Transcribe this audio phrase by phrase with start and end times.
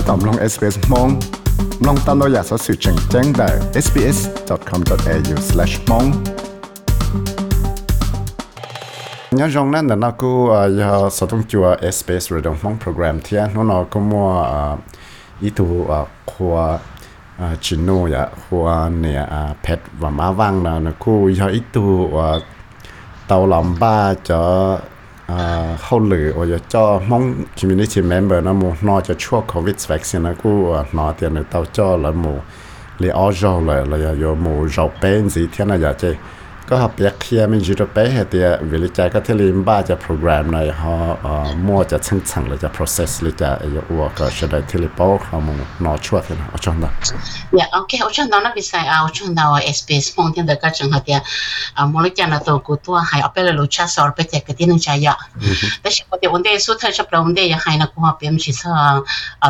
[0.08, 1.08] ตอมลง SBS มอง
[1.86, 3.48] ลองตามเราอยากสอสื่อแจ้งแจ้งได้
[3.84, 6.06] sbs.com.au/mong
[9.36, 10.48] nhớ rằng nên là nó cũng
[10.78, 14.46] giờ sử dụng chùa SBS rồi đồng mong program thì nó nó cũng mua
[15.40, 15.86] ý tu
[16.26, 16.78] khoa
[17.60, 19.26] chỉ nô ya khoa nè
[19.64, 22.10] pet và má vang là nó cũng giờ ý tu
[23.28, 24.78] tàu làm ba cho
[25.37, 30.23] À, hậu lử ở cho mong community member nó mua nó cho chua covid vaccine
[30.29, 32.39] nó cũng à, nó tiền được tao cho là mua
[32.99, 36.15] li ở rau là là giờ mua rau bên gì thế này giờ chơi
[36.73, 40.95] ก็เปียกเคียมียูโรเปเฮเตียวิลิจัยก็ที่ลิมบ้าจะโปรแกรมในฮอ
[41.67, 46.91] มั่วจะชั่งชังหรือจะ process หรือจะเอ่ยุว่าก็จะได้ที่ลิปอเขามงนอชัวยกันโอชันนะ
[47.55, 51.19] อย่าโอเคโอชันนะนะวิสัยเอาโอชันนะเอสพีเอสมงที่เด็กก็จังหัดยา
[51.91, 55.17] มูลิจันตัวกูตัวหายเอาไปเลยรู้ชัดสอนไปเจอกันที่นึงใจยาก
[55.81, 58.73] แต่ฉันก็เดี๋ยววันเดียวสุดท้ายฉันไปวันเดียวหายนะกูหาบเป็นชิซ่า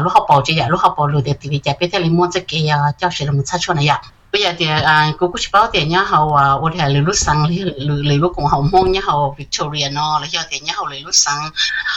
[0.04, 4.00] ลูกเขาเป่าจะอยากลูกเขาเป่ารู้เด็กที่วิจัยไปที่ลิมอนจะเกี่ยเจ้าเสด็จมันชัดชวนนะยะ
[4.32, 7.02] bây giờ thì à cô cũng chỉ bảo tiền nhá hậu à ô thể lấy
[7.02, 7.46] lúc sang
[7.78, 11.02] lấy lúc cùng hậu mong nhá hậu Victoria nó là giờ thì nhá hậu lấy
[11.02, 11.50] lúc sang à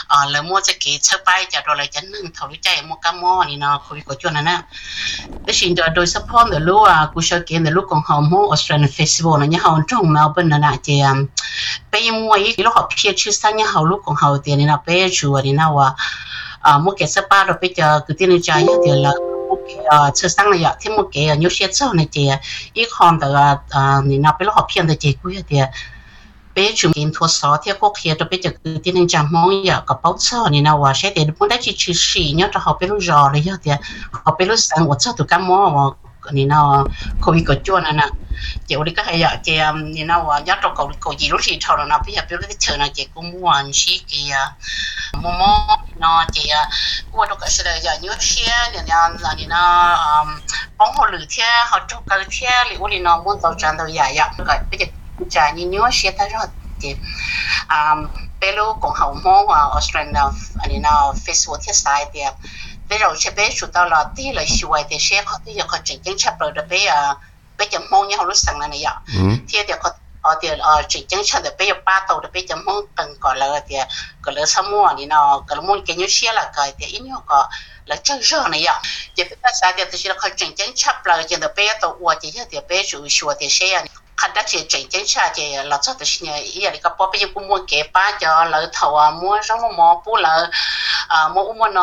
[0.07, 2.81] ờ, lấy mua cái cái chơi bay, cho rồi lấy chấn nâng thầu lúc chạy
[2.81, 4.61] mua cá mò này nó cô có chuyện này nè
[5.45, 8.21] để xin cho đôi support để lúc à cô sẽ kiến để lúc cùng hậu
[8.21, 11.13] mong Australian Festival này nhá hậu trong Melbourne là thì à,
[11.91, 14.67] bây mua ý lúc họ phía trước sang nhá hậu lúc cùng hậu tiền này
[14.67, 15.89] là bây chùa thì nó à
[16.61, 19.11] à mua cái bay rồi bây giờ cứ tiền trả nhá thì là
[19.55, 22.29] một cái sơ sang này thêm một cái nhiều xe sau này thì
[22.73, 23.33] ít còn từ
[24.03, 25.59] nên nào bây giờ học hiện tại chỉ quy thì
[26.55, 29.27] bây chúng kiếm thua sáu thì có khi đó bây giờ cứ tiến hành chẳng
[29.31, 32.31] mong giờ có bao giờ nên nào và sẽ thì muốn đấy chỉ chỉ xí
[32.31, 33.71] nhớ cho học bây giờ rồi đấy thì
[34.11, 35.95] học bây giờ sang một số tụi cá mò
[36.31, 36.87] nên nào
[37.21, 38.07] không bị có chua nữa nè
[38.67, 41.57] chị đi các hay giờ chị nên nào nhớ trong cầu cầu gì lúc gì
[41.61, 44.31] thôi là bây giờ bây giờ chờ chị cũng muốn xí kì
[45.21, 46.51] mua nó chị
[47.11, 50.25] qua đâu cái sự là nhớ xe ni nào ni nào
[50.77, 53.87] bóng họ lử theo họ chụp cái theo liệu ni nào muốn tàu tràn tàu
[53.87, 54.85] dài ya cái bây giờ
[55.31, 56.49] trả như nhớ xe ta rất
[56.81, 56.95] thì
[57.69, 58.07] um
[58.41, 60.19] pelo cùng hậu mô và Australia
[60.59, 62.19] anh nào Facebook thiết sai thì
[62.89, 65.77] bây giờ sẽ bé chủ tao là tí là xuôi thì sẽ có tí có
[65.83, 67.15] chỉnh chính chấp rồi được bé à
[67.57, 68.95] bé chấm mong nhau lúc sáng này ạ
[69.49, 69.91] thì thì có
[70.25, 72.85] ở thì ờ, ở chỉnh chính chấp được giờ ba tàu được bây giờ mong
[72.95, 73.75] cần có là thì,
[74.21, 76.99] có là sao mua anh nào có muốn cái như xe là cái thì ít
[76.99, 77.49] nhiều có
[77.85, 78.81] là chân rõ này ạ.
[79.15, 81.97] Chỉ bây sao thì thì là không chỉnh chính chấp là thì được bé tàu
[81.99, 83.47] qua thì thì bé chủ xuôi thì
[84.15, 90.29] 看到这这检查这老早的是呢，伊那个宝贝就不摸给把叫老头啊，摸什么摸不老
[91.09, 91.81] 啊，摸摸呢，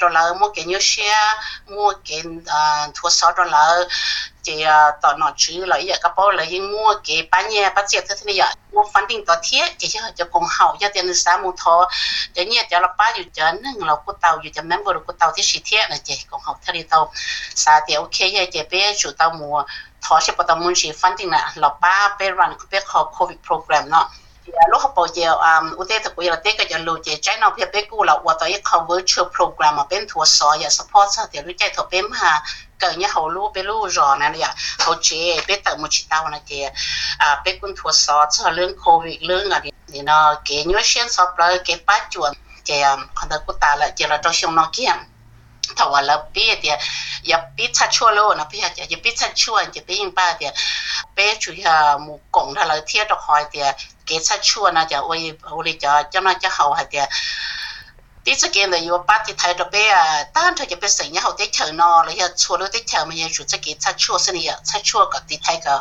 [0.00, 1.02] 到老摸给牛血，
[1.66, 3.58] 摸给啊脱烧到老，
[4.42, 11.86] 这啊到那去了，伊那个宝来伊摸给半年把这这这呀，我反正到天这些就更好，要点啥木头，
[12.32, 17.10] 这你叫了把就叫弄了骨头，就叫门不了骨头的是天了，这更好，他里头
[17.54, 19.66] 啥的 OK 呀，这别就到摸。
[20.06, 24.06] ทอชิปตมุนชีฟันติงนะเราป้าไปรันคือไปขอโควิดโปรแกรมเนาะ
[24.70, 32.30] ลูกเขาบอกเจออ่าอุเทศกุยเราเต้ก็จะรู้เจใจเราเพียบไปกูเราว่าตอนนี้เขา virtual program มาเป็นทัวร์ซอยอย่า support ซะเดี๋ยวรู้ใจถอเป็นมา
[32.80, 34.50] เกิดเนี่ยเขารู้ไปรู้รอนะเนี่ย
[34.80, 35.08] เขาเจ
[35.44, 36.52] ไปเติมมุชิตาวนะเจ
[37.20, 38.16] อ่าไปกุนทัวร์ซอ
[38.56, 42.30] เรื่องโควิดเรื่องอะไรนี่เนาะเกยเชียนซอปเลยเกป้าจวน
[42.66, 42.70] เจ
[43.18, 44.98] คอนตะกุตาละเจเราต้องชงนอเกียม
[45.76, 46.78] tawa la pe dia,
[47.22, 50.52] ya pizza chulo na pe ya ya pizza chuan ya bin ba dia.
[51.14, 53.74] Pe chu ya mu kong la la thia dok hoi dia,
[54.06, 57.06] ke cha chuan na ja, oi oi ja cha na cha hau ha dia.
[58.26, 60.88] Tí trước kia là yêu bắt thì thấy được bé à tan thời cái bé
[60.88, 63.62] sinh nhau tết chờ nó rồi hiện chua rồi tết chờ mà hiện chủ chắc
[63.62, 65.78] kia chắc chua xin hiện chắc chua cả tí thấy cả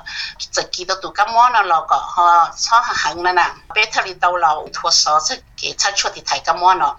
[0.52, 3.86] giờ kia đâu tụ cái món nó lo cả họ sao hàng nè nè bé
[3.92, 6.96] thời đi đâu lo thua sao chắc kia chắc chua thì thấy cái món nó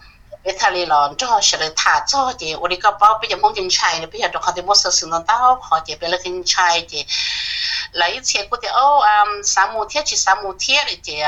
[0.47, 3.31] cái thằng này là cho sẽ là thả cho chị ở đây có bao bây
[3.31, 5.59] giờ mong kinh chạy này bây giờ được họ thì mua sơ sừng nó đau
[5.62, 7.05] họ chị bây giờ kinh chạy chị
[7.93, 9.05] lấy tiền của thì ô
[9.45, 11.19] sáng mua thiết chị sáng mua thiết chị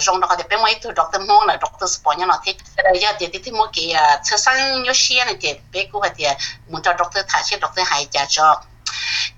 [0.00, 3.26] rong đó thì bên mấy từ doctor mong doctor sport nhau thì bây giờ thì
[3.44, 3.94] thì mua cái
[4.24, 6.24] sơ sang nhớ xe này chị bây giờ thì
[6.68, 8.62] muốn cho doctor thả chị doctor hay trả cho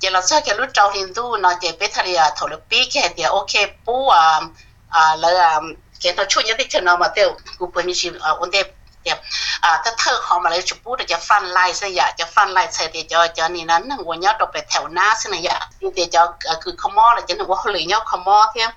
[0.01, 2.89] chị là sao cái lúc trao hindu nó chị bây giờ thì thổi được biết
[2.95, 5.61] cái thì ok bu à là
[6.03, 8.67] cái nó chuyện nhất định nó mà tiêu cũng bởi vì chị ổn định
[9.64, 15.56] อ่าถ้าเธอขอมาเลยจุบูดจะฟันไล่เสียจะฟันไล่เสียเดี๋ยวจะจะนี่นั้นหัวเนาะตกไปแถวหน้าสินะยะ
[15.96, 16.22] เดี๋ยวจะ
[16.64, 18.72] คือขมอเลยจะนึกว่าหรือเนาะขมอเทียม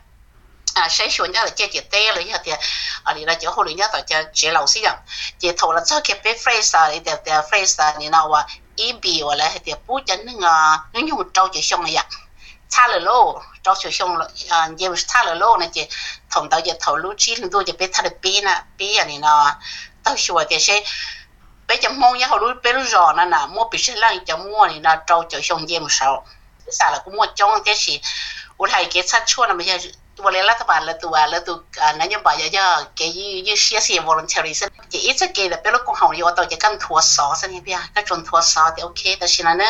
[0.77, 2.59] อ่าใช้ชวนเนาะจะเจเต้เลยฮะเดี๋ยว
[3.07, 3.95] อันนี้เราจะหรือเนาะแ
[20.04, 20.84] tao xua cái xe.
[21.68, 24.38] Bây giờ mong nhá, hồi bây giờ rõ nè nè mua bị xe lăng cho
[24.38, 26.26] mua thì là trâu cho xong dê một sáu
[26.72, 28.02] sao là cũng mua trong cái gì
[28.58, 29.78] u thầy cái sát chua là bây giờ
[30.22, 31.54] volé la tapa la tua la tu
[31.98, 35.28] na nya ba ya ya ke yi yi xia xia voluntary se ke i se
[35.34, 38.02] ke la pelo ko hong yo to ke kan thua so se ni bia ka
[38.04, 39.66] chon thua so te okay ta xin na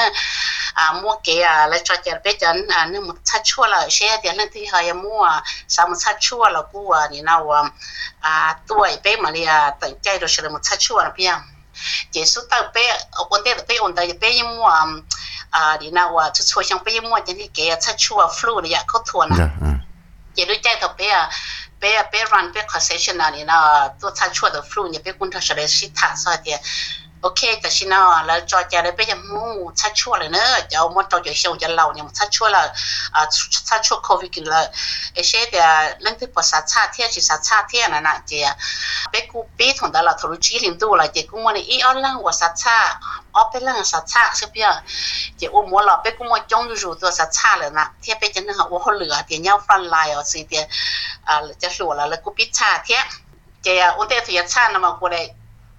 [0.75, 3.87] a mo ke a la cha cher pe chan a ne mu cha chua la
[3.87, 7.07] xia de na ti ha ya mo a sa mu cha chua la ku a
[7.09, 7.69] ni na wa
[8.21, 11.41] a tuai pe ma li a ta chai ro xia mu cha chua la bia
[12.13, 12.83] ke su ta pe
[13.31, 15.03] o te te on ta pe yi mo a
[15.51, 19.35] 啊，你那我就错想不一摸，今天给他出个 flu 的呀，可多呢。
[20.35, 21.29] 也都在头别啊，
[21.79, 26.59] 别别让别 concession 那里呢，都他出的 flu 呢，别工厂说的是他说的。
[27.21, 30.39] OK，但是呢，来做家里别人母他出了呢，
[30.71, 32.73] 要么到就像就老呢，他出了
[33.11, 33.27] 啊，
[33.67, 34.71] 他出 COVID 了，
[35.13, 35.59] 一些的，
[36.01, 38.57] 恁个不啥差天是啥差天了那的，
[39.11, 42.99] 被古比同到了投入去领导了，结果我呢一二人我啥差，
[43.31, 44.83] 二百人啥差，是不要？
[45.37, 47.91] 结果我老被古我中途入做啥差了呢？
[48.01, 50.67] 天被真的我好热点要翻来哦，是的，
[51.23, 53.05] 啊，就是我了了古比差天，
[53.61, 55.33] 这样我带头也差那么过来。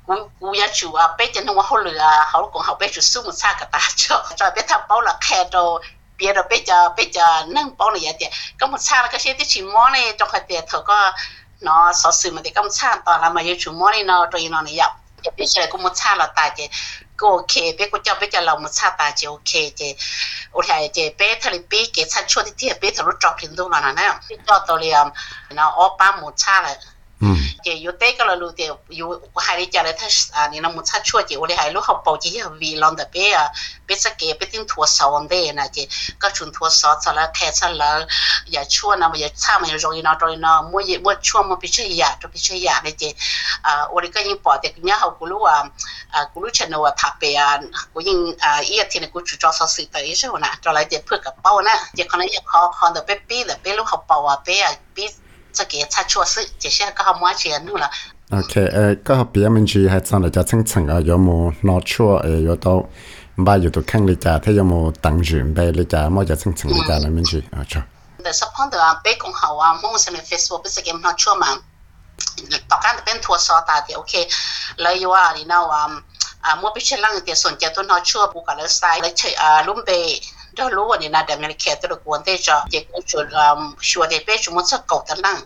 [0.07, 5.81] 我我也住啊，北京的我好热啊，好讲好北住苏木差个大桥，这边他包了开到。
[6.15, 10.95] 别的别家别家能包了一点，跟我差了个些的情况呢，就快点头个。
[11.65, 14.93] เนาะสอสื่อมันก็มชาตอนละมาอยู่ชุมมอนี่เนาะตัวนอนนี่ยับ
[15.25, 16.61] จะไปเฉลยกูมุชาเราตายเจ
[17.21, 19.83] ก็โอเคเป้กูเจ้าเป้จะเรามุชาตายเจโอเคเจ
[20.53, 25.07] โอเคเจเป้ทะเลเป้เกชัดช่วยที่เทียเป้ทะลุจอกถึงตรงนั้นนะเนาะที่จอตัวเรียม
[25.57, 26.77] เนาะอ้อป้ามุชาเลย
[41.62, 43.04] ไปช่วยยาจะไปช่วยยาเลยเจ
[43.66, 45.58] อ่าวันนี้ก็ยิ่งปอดเด็กเนี่ยเขากูรู้ว่า
[46.14, 47.50] อ่ากูรู้ชนว่าทับไปอ่ะ
[47.94, 55.08] กูยิ่งอ่าอีกทีนึงกูจุดจอสสื่อไปใช่ไหมนะจะอะไรเจเพื่อกับเป้านะเจคนนั้นอยากขอขอเดี๋ยวเป้ปี้เดี๋ยวเป้รู้เขาเป่าอ่ะเป้อ่ะปี้
[55.54, 57.90] 这个差错事，这些刚好没钱弄了。
[58.30, 62.42] OK，诶，嗰个别人住系真系就清层啊，有冇攞错诶？
[62.42, 67.84] 有到唔系有到倾你家，睇有冇等住唔俾你家，冇就清层你家里面住啊错。
[68.24, 71.46] แต่สักพักเดียวไปกงเขาอ่ะมองในเฟซบุ๊กเป็นสเกม拿错嘛，
[72.70, 74.14] ต่อการเป็นทัวร์ซอตาเดียวโอเค
[74.82, 75.82] เลยว่านี่นะว่า
[76.44, 79.80] อ่ามัวไปเชื่อลังเดียวสนใจตัวน้อยชั่วบุกกันแล้วใส่เลยเฉยอ่าลุ่ม
[80.55, 83.19] da luwa ni na da ngani kete lo kuwan te cha de ku chu
[83.81, 85.43] shua de pe chu mo sa kau ta nang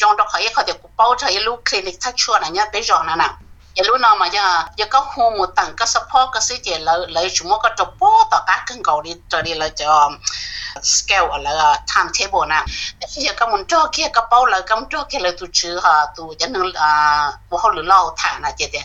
[0.00, 2.48] jong do kha ye kha de ku pau cha ye lu clinic ta chu na
[2.50, 3.28] nya pe jong na na
[3.78, 4.46] ยรู้นามายา
[4.80, 9.86] ยาก็หูหมดตังก็สะพอก็ซื้เจแล้วเลยชุมก็จะป้อต่อกักขึ้นเกาหลีจอดีเราจะ
[10.94, 11.48] สเกลอะไร
[11.90, 12.60] ทำเทเบิลนะ
[12.96, 16.90] แต่ที่ยาก็มันจ้าเกี่ยกระเป๋าเลยก็มันจ้าเกี่ยเลยตัวชื่อฮะตัวยันนึงอ่า
[17.50, 18.76] ว่าเขาหรือเล่าฐานนะเจเจ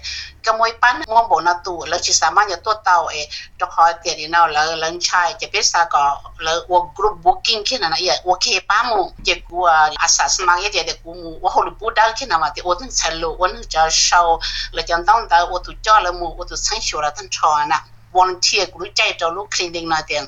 [0.46, 3.16] ก็มวยปั้นมองบนาตัวแล้วชิสามารถจะตัวเตาเอ
[3.60, 6.04] จะคอยเตียดีเอาแล้วลังชายจะเป็นสาก็
[6.44, 9.58] แล้ววกรุ๊ปบุ๊กิ้งขึ้นนะเอโอเคป้ามูเจกู
[10.02, 14.22] อาสาสมัครเจเจกูมูว่าเขาหรือปูดได้ขึ้นนะมาแต่วันนึงเชลโลวันนึงจะเช่า
[14.74, 17.80] เลยประจำต้องแต่อุตุจ้อละมูอุตุสังชัวละตั้งชอนะ
[18.18, 20.24] วันเทียกูรู้ใจเจ้าลูกคลินิกนาเตียง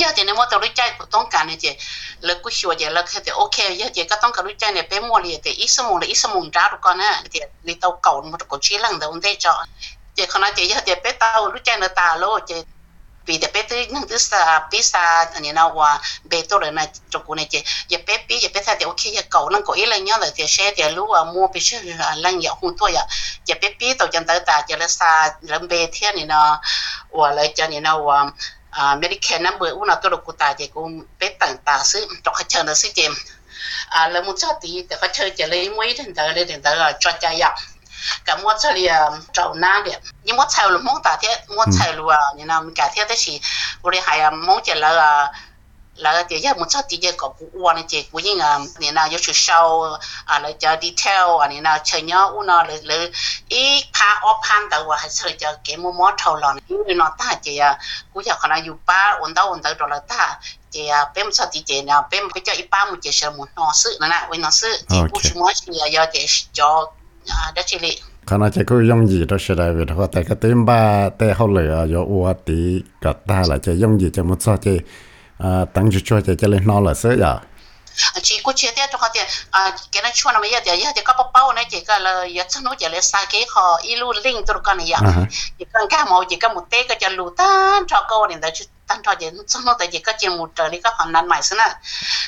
[0.00, 1.66] ยาเจเนี่ยว่าตัวรู้ใจกูต้องการเนี่เจ
[2.24, 9.52] แล้กูชัวเจแล้วแค่แต่โอเคยาเจก็ต้องการรู้ใจเนี่ยเป็นมัเลยแต่อีสมอเลยอีสมอจาทุกคนนะเจในเตาเก่ามันก็ช้ลังแต่นได้จอ
[10.14, 12.50] เจคนนั้นเจยาเจเป็นเตารู้ใจเนตาโลเ
[13.28, 16.70] pi vì để bé tới những sa bé sa anh nào qua bé tôi là
[16.70, 17.62] này cho cô này chị.
[17.88, 20.16] Giờ bé bé, giờ bé thay thì ok, giờ cầu năng có ý là nhớ
[20.20, 21.80] là thì xe thì lúc à mua bé xe
[22.16, 23.04] lần giờ không thôi à
[23.44, 26.60] giờ bé bé tàu chân tới ta, giờ là sa lần bé thiên này nó
[27.10, 28.08] và lại cho này nào
[28.70, 32.48] à Medicare number una tôi được ta je ku pe tặng ta sự cho khách
[32.48, 33.14] chơi nó sự chìm
[33.88, 36.62] à là một số tí, để khách chơi chỉ lấy mấy đến tới lấy đến
[36.62, 37.12] tới à, cho
[38.24, 38.88] 搿我这里
[39.32, 39.96] 找哪里？
[40.22, 43.30] 你莫财路梦大天，我财路啊，你那改天的是，
[43.82, 45.30] 屋里还要梦见那个
[46.00, 49.78] 那个姐姐，莫找姐姐搞不玩的节骨眼啊，你那要去烧
[50.26, 52.94] 啊，来叫 detail 啊，你那吃鸟屋那来那
[53.48, 57.78] 一盘二盘豆啊，还是那叫给莫莫偷了，因为那大姐呀，
[58.12, 60.38] 估计可能有把闻到闻到多了大。
[60.70, 66.92] 姐呀，别么找弟姐呢，别么叫一般么介绍么老师，那那为老师，姐不去么去要要点教。
[67.28, 67.52] à
[68.38, 69.94] đó chỉ có dùng gì đó sẽ đại về đó.
[70.12, 73.12] Cái tên ba tên hậu lửa do ua tí cả
[73.74, 74.78] dùng gì cho một sao chỉ
[75.38, 77.10] à tăng chút cho chỉ cho lên là sớ
[78.14, 78.98] à, chỉ có chia tiết cho
[79.50, 81.02] à cái này chua nó bây giờ thì giờ thì
[81.34, 84.44] bao này chỉ có là giờ chắc nó chỉ là sai cái họ ilu linh
[84.46, 84.96] tụi con này giờ.
[85.00, 85.26] À
[85.58, 88.38] chỉ cần cái màu chỉ cần một tê cái chỉ lụt tan cho cô này
[88.42, 88.48] đó
[88.90, 91.62] ตั้งแต่เด็กสมมติแ도엔 좀더 이제 같이 못하니까 한난 말이나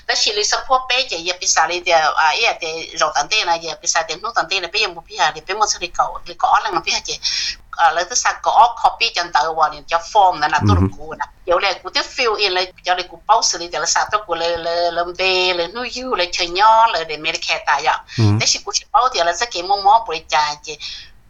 [0.08, 2.64] 나 실리서포า이지 예피사리데 아예데
[3.00, 5.98] 로탄데나 예피사데 노탄데나 베예 무피하리 베모스리카
[6.28, 7.10] 리카 얼랑 피하지
[7.94, 15.22] แล้วที่สักก็ออฟคอปปี้จันตาวานี่จะฟอร์มนะนะตัวกูนะเดี๋ยวแลยกูจะฟิลอินเลยเดี๋ยวเลยกูเป้าสิเดี๋ยวสักตัวกูเลยเลยลมเด
[15.56, 17.96] เลยนู่ยูเลยเชยย่อเลยเดี๋ยวไมริกาตายอะ
[18.36, 20.68] แต่สิกูจะเป้าเดี๋ยวเลยสักเกมมอมอบริจาค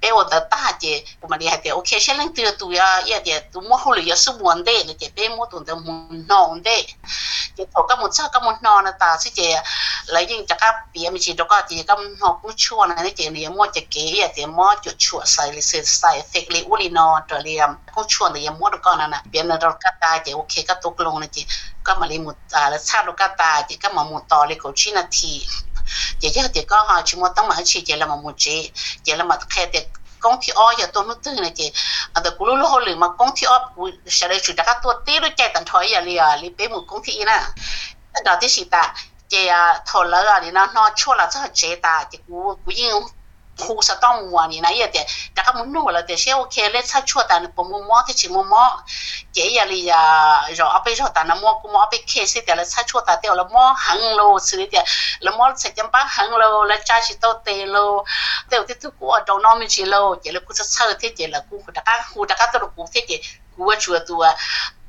[0.00, 5.92] bé我的大姐我们厉害点，OK，现在这都要一点都摸好了也是问的，你这边摸懂得摸
[6.28, 6.70] 弄的，
[7.56, 9.42] 就头个摸车个摸弄的，但是这
[10.08, 10.60] 来用这个
[10.92, 17.58] 别没去这个这个摸不错呢，你这里摸这个也得摸就错晒里是晒 fake 里屋里呢，这里
[17.94, 21.44] 不错的也摸得到呢，别人都个大姐 OK 个都个弄的这，
[21.82, 25.46] 个嘛里摸啊，了差了个大姐个嘛摸到里口去那提。
[26.20, 29.86] 姐姐姐个哈，全部当嘛去姐了嘛木姐，姐了嘛开的。
[30.18, 31.72] công thi o giờ tôi mới tư này chị
[32.12, 34.78] à từ cú lúc hồi lửa mà công thi o cú sẽ lấy chủ các
[34.82, 37.40] tôi tí lúc chạy tận thôi giờ li à li bé một công thi nè
[38.24, 38.94] đó thì gì ta
[39.28, 42.58] chị à thầu lỡ à thì nó nó chua là rất chế ta chị cú
[42.64, 42.72] cú
[43.61, 46.15] yên khu sa tông mua ni na ye de da ka mun no la de
[46.15, 48.83] she okay le cha chua ta nó mo mo thì chi mo mo
[49.33, 52.25] je ya li ya rồi a pe ro ta na mo ku mo pe ke
[52.25, 54.83] se de la cha chua ta de la mo hang lo su de
[55.19, 58.03] la mo se jam ba hang lo la cha chi to te lo
[58.49, 61.13] de thì tu ku do no mi chi lo je le ku sa cha te
[61.17, 63.17] je la ku da ka ku da ka to ku te je
[63.55, 64.15] ku wa chua tu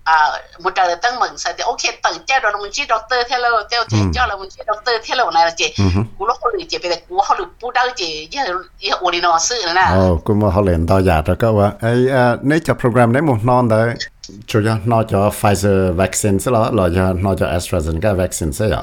[0.05, 3.39] à một đời tăng mừng sai thì ok tầng chơi rồi mình chỉ doctor theo
[3.39, 5.75] lâu theo chỉ cho là mình chỉ doctor theo lâu này là chị.
[6.19, 8.43] Cú lúc hồi chị bây giờ cú hồi bù đau chị giờ
[8.79, 9.87] giờ ổn định nó sự nữa nè.
[9.91, 12.07] Ồ cú mà họ liền tao giả rồi các bạn ấy
[12.43, 13.95] nếu cho program đấy một non đấy
[14.47, 18.65] chủ yếu nó cho Pfizer vaccine sẽ là là cho nó cho AstraZeneca vaccine sẽ
[18.65, 18.83] là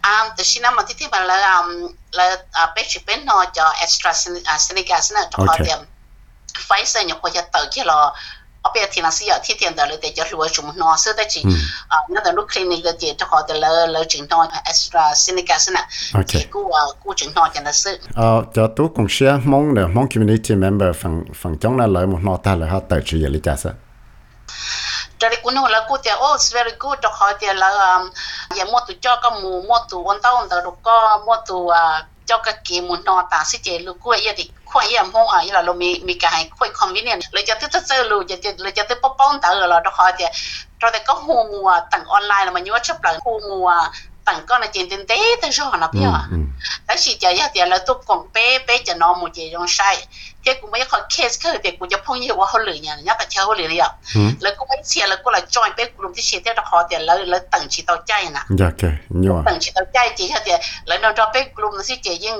[0.00, 1.64] à từ khi năm mà thì mà là
[2.12, 5.78] là à bé chỉ bên nó cho AstraZeneca sẽ là cho họ điểm
[6.68, 8.12] Pfizer nhập qua cho tự chứ là
[8.62, 11.12] ở bên thì là sử dụng thiết tiền đó để cho lúa chúng nó sẽ
[11.16, 11.42] ได้ chỉ
[11.88, 15.14] à nó là lúc clinic cái gì cho họ để lỡ lỡ chỉnh nó extra
[15.14, 19.38] sẽ nè ok cú à cú chỉnh nó cho nó sự ờ cho cũng share
[19.44, 22.80] mong là mong community member phần phần trong là lợi một nó ta là họ
[22.88, 23.72] tự chịu lý trả sao
[25.20, 27.68] jadi kuno la ku te oh it's very good ha te la
[28.58, 31.36] ya mo tu cho ka mu mo tu on ta on da ro ka mo
[31.46, 31.68] tu
[32.26, 35.42] cho ka ki mu no ta je lu ku ya di khoa yếm hông ở
[35.52, 38.82] là lo mi mi cái khoa convenient lấy cho tiếp tới lu cho lấy cho
[38.82, 40.24] tiếp bóc bóng tới là đó họ thì
[40.80, 43.74] rồi thì có hồ mùa tặng online là mà nhớ chấp lại hồ mùa
[44.24, 46.22] tặng con là chuyện tiền tế tới số họ nó biết à
[46.88, 50.06] đấy chỉ chờ thì là tôi còn bé bé chờ nó một chị trong sai
[50.44, 52.96] thế cũng mấy con case cơ thì cũng cho phong nhiều quá hơn lười nhà
[53.04, 53.78] nhá ta chơi hơn lười đi
[54.58, 56.96] cũng mấy xe là cũng là join bé cũng thì xe thế là họ thì
[57.00, 60.28] là là tặng chỉ tàu chay nè dạ kệ nhiều tặng chỉ tàu chay chỉ
[60.28, 60.52] là thì
[61.02, 62.38] nó cho bé cũng là sẽ chơi nhưng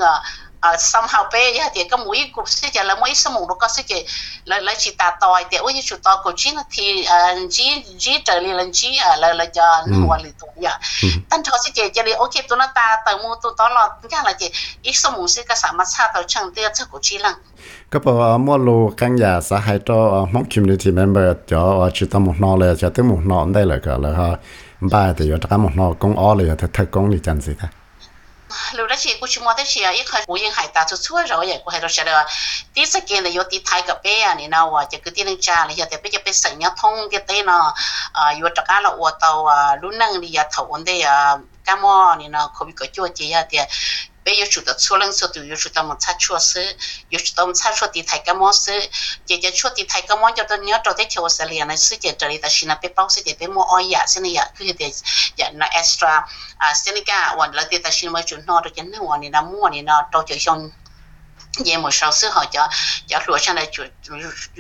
[0.61, 3.47] ờ xong học bé ya thì có mũi cục sẽ chả là mũi sớm một
[3.59, 4.07] có sẽ chỉ
[4.45, 7.17] là là chỉ ta tòi thì ôi chú tòi của chín thì ờ,
[7.51, 10.81] chỉ chỉ trở lại là chỉ là là cho mua lì tụ ya
[11.31, 13.89] tân cho sẽ chỉ cho đi ok tôi nó ta tao mua tôi tao lo
[14.11, 14.51] cái là chỉ
[14.83, 17.35] ít số một sẽ cái sản mà sao tao chẳng tiếc cho của chính lăng
[17.91, 21.91] có bộ ờ, mua lô căn nhà xã hay cho ờ, mong community member cho
[21.95, 24.37] chú tao một nọ là cho tới một nọ đây là cả là ha
[24.81, 27.53] ba thì cho cả một nọ công ở là thật thật công thì chẳng gì
[27.61, 27.69] cả
[28.73, 30.97] lúc đó chị cũng chung mua tới chị ấy khởi mối yên hải ta chút
[31.03, 32.27] chút rồi vậy cũng hay rồi là
[32.75, 35.25] tí sẽ kiện là yếu tí thái cà bé này nên nào chỉ cứ tí
[35.25, 37.75] nâng trà này, hiện tại bây giờ bây sảnh nhau thông cái tên nó
[38.37, 41.37] yếu tất cả là ô tàu à, lúc nâng đi giờ thầu vấn à, à
[41.65, 43.59] cá mò này nó không có chua chị à thì
[44.25, 46.73] bây giờ chủ đó số lần số từ chủ đó một sát chua sư
[47.11, 48.81] chủ động sát chua thì thay cái món sư
[49.27, 51.69] giờ giờ chua thì thay cái món cho tôi nhớ cho tới chiều sẽ liền
[51.69, 54.07] này sư giờ trời ta xin là bé bao sư giờ bé mua oi ya
[54.07, 54.87] xin là cứ giờ
[55.37, 58.71] giờ nó extra à xin cái hoàn là thì ta xin mới chuẩn nó được
[58.77, 60.71] cái nó hoàn này nó mua này nó cho chơi xong
[61.65, 62.69] 也没少时候叫
[63.09, 63.85] 叫落上来就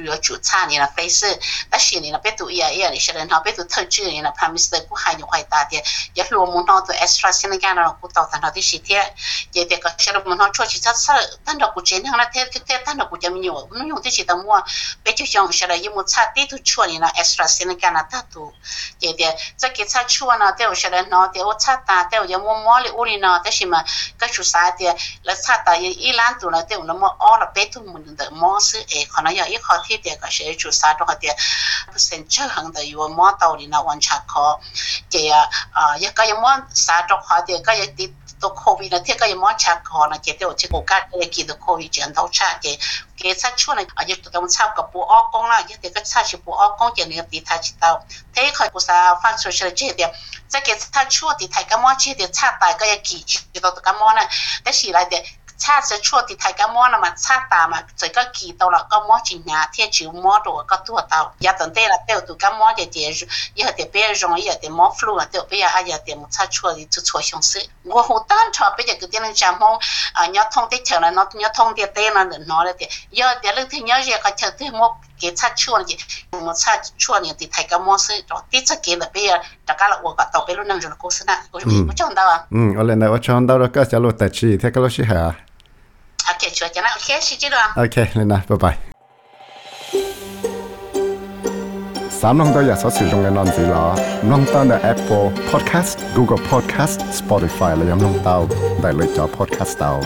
[0.05, 1.39] 要就差你了费事，
[1.71, 5.83] 但是你那别读也也你些人他别读透支你那旁边是不还有还大的，
[6.15, 9.15] 也落门到都 extra 现在干了不到但他的时天，
[9.53, 11.13] 也得个些人门上出去他吃，
[11.45, 14.65] 但他不真样了，他他但他不叫没有，没用这些的么，
[15.05, 18.53] 别就像些人一么差地都出你那 extra 现在干了他都，
[18.99, 23.85] 也得这给差出呢，对有些人呢，对我差大，对有么么的屋里呢，但是嘛，
[24.19, 26.80] 个出啥的，来差大也一烂多了，对。
[26.87, 29.79] Nó mà all là bé tu mình được mò sư ấy còn nó giờ ít khó
[29.87, 31.37] thiết để cái sẽ chủ sao đó cái
[31.93, 34.59] percent chơi hàng đời yêu mò tàu đi nào quan sát khó
[35.11, 38.07] thì à à cái cái mò sao đó họ thì cái tí
[38.43, 42.67] ตัวโควิดนะเที่ยก็ยังมอชาคอนะเจเดียวเชโกกาเลยกินตัวโควิดเจนเท่าชาเจ
[43.17, 47.89] เกซัช่วงนึงอายุตัวต้องชากับปูอ้อกงละยังเด็กก็ชาชิปูอ้อกงเจเนี่ยตีทาชิตา
[48.33, 50.11] เที่ยคอยกูสาฟังโซเชียลเจเดียว
[50.53, 54.25] จะเกซัช่วงตีไทยก็มอเจเดียวชาตายก็ยังกี่จุดตัวก็มอนะ
[54.63, 55.21] แต่สิไรเดีย
[55.64, 62.98] ชาจะชั่วติไทยก็มอนะมันชาตามาจะก็กี่ตัวละก็มอจริงนะเที่ยจิวมอตัวก็ตัวเตาอย่าตั้งแต่ละเดียวตัวก็มอเจเจ
[63.56, 65.70] 也得别容易的毛 flu 啊，对不呀？
[65.70, 67.66] 哎呀，点么差错的就错相似。
[67.84, 69.80] 我好单纯，别个点人讲么
[70.14, 75.98] 啊，你要通的条了，那你要通的对了，拿了的，要点人听要热个条对么给差错的，
[76.32, 85.36] 么差错的的太个么事，着第这给了别大家了，我个到别路能着故事呢，我我讲到啊，嗯，我嚟我唱到了个小路得去，听个老师系啊。
[86.40, 87.56] OK，说讲了，OK，是这个。
[87.76, 88.78] OK，嚟啦，拜拜。
[92.10, 98.46] 三龙都有所使用嘅内置啦，龙单嘅 Apple Podcast、Google Podcast、Spotify 嚟用龙到，
[98.82, 100.00] 大类咗 Podcast 到。